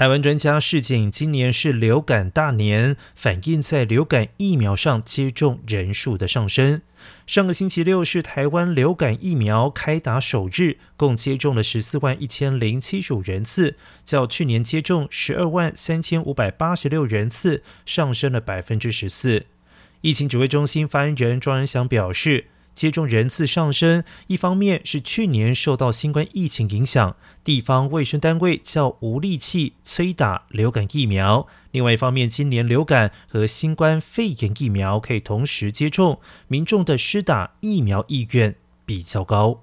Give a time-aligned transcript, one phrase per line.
[0.00, 6.80] 台湾专家示警，今年是流感大年，反映在流感疫苗上接种人数的上升。
[7.26, 19.44] 上个星期六是台湾流感疫苗开打首日，共接种了十四万一千零七十五人次，较去年接种十二万三千五百八十六人次上升了百分之十四。
[20.00, 22.46] 疫情指挥中心发言人庄仁祥表示。
[22.80, 39.60] 接种人次上升，一方面是去年受到新冠疫情影响，地方卫生单位较无力气催打流感疫苗；另外一方面，今年流感和新冠肺炎疫苗可以同时接种，民众的施打疫苗意愿比较高。